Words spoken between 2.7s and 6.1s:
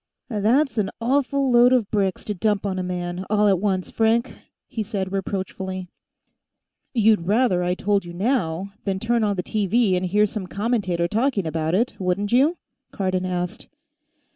a man, all at once, Frank," he said reproachfully.